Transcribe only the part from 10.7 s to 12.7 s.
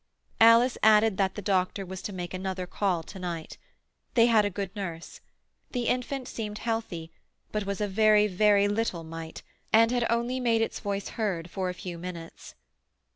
voice heard for a few minutes.